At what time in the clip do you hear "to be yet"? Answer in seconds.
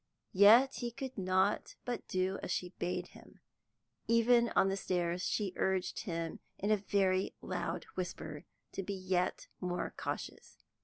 8.71-9.45